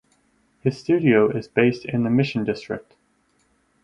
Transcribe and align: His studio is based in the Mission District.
His 0.61 0.79
studio 0.79 1.29
is 1.29 1.47
based 1.47 1.85
in 1.85 2.01
the 2.03 2.09
Mission 2.09 2.43
District. 2.43 2.95